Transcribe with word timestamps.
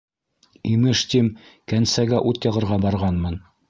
Имеш 0.69 1.03
тим, 1.13 1.29
кәнсәгә 1.75 2.25
ут 2.33 2.51
яғырға 2.51 2.85
барғанмын. 2.89 3.43